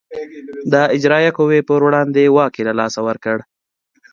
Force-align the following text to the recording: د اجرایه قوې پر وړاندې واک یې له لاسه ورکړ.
د 0.71 0.73
اجرایه 0.95 1.31
قوې 1.37 1.59
پر 1.67 1.79
وړاندې 1.87 2.21
واک 2.35 2.53
یې 2.57 2.63
له 2.69 2.73
لاسه 2.79 2.99
ورکړ. 3.07 3.37